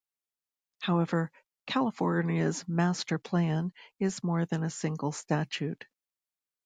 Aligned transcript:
However, 0.79 1.31
California's 1.67 2.67
Master 2.67 3.19
Plan 3.19 3.71
is 3.99 4.23
more 4.23 4.45
than 4.45 4.63
a 4.63 4.69
single 4.71 5.11
statute. 5.11 5.85